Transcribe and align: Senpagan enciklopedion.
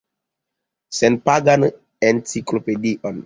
Senpagan 0.99 1.61
enciklopedion. 2.07 3.15